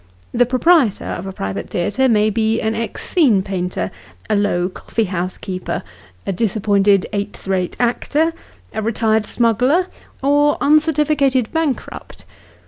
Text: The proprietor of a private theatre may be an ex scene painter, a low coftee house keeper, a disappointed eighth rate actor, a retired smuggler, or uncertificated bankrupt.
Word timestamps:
The 0.33 0.47
proprietor 0.47 1.05
of 1.05 1.27
a 1.27 1.31
private 1.31 1.69
theatre 1.69 2.09
may 2.09 2.31
be 2.31 2.59
an 2.59 2.73
ex 2.73 3.07
scene 3.07 3.43
painter, 3.43 3.91
a 4.31 4.35
low 4.35 4.67
coftee 4.67 5.03
house 5.05 5.37
keeper, 5.37 5.83
a 6.25 6.31
disappointed 6.31 7.05
eighth 7.13 7.45
rate 7.47 7.77
actor, 7.79 8.33
a 8.73 8.81
retired 8.81 9.27
smuggler, 9.27 9.85
or 10.23 10.57
uncertificated 10.59 11.51
bankrupt. 11.51 12.25